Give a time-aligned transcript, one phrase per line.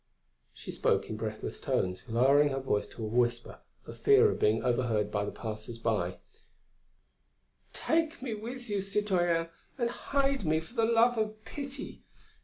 [0.51, 4.63] She spoke in breathless tones, lowering her voice to a whisper for fear of being
[4.63, 6.17] overheard by the passers by:
[7.71, 12.01] "Take me with you, citoyen, and hide me, for the love of pity!...